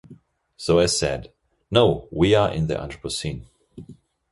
[0.57, 1.31] So I said:
[1.69, 3.45] 'No, we are in the Anthropocene.